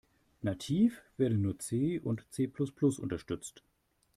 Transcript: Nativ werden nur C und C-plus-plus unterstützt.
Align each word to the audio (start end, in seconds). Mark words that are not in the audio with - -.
Nativ 0.41 1.03
werden 1.17 1.43
nur 1.43 1.59
C 1.59 1.99
und 1.99 2.25
C-plus-plus 2.33 2.97
unterstützt. 2.97 3.63